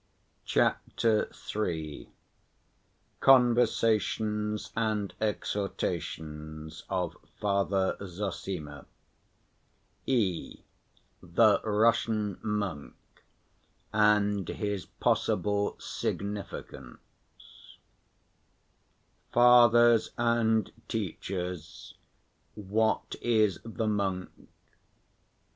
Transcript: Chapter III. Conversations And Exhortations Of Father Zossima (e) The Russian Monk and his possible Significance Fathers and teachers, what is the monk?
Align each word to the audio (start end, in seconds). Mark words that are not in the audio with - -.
Chapter 0.45 1.31
III. 1.55 2.09
Conversations 3.19 4.71
And 4.75 5.13
Exhortations 5.21 6.83
Of 6.89 7.15
Father 7.39 7.97
Zossima 8.01 8.87
(e) 10.07 10.61
The 11.21 11.61
Russian 11.63 12.39
Monk 12.41 12.95
and 13.93 14.47
his 14.49 14.87
possible 14.87 15.75
Significance 15.79 16.97
Fathers 19.31 20.09
and 20.17 20.71
teachers, 20.87 21.93
what 22.55 23.15
is 23.21 23.59
the 23.63 23.85
monk? 23.85 24.49